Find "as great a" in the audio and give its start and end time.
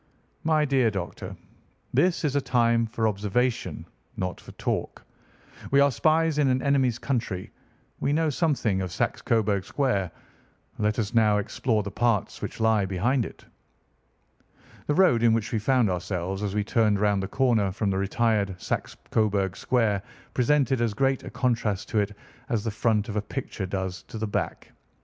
20.81-21.29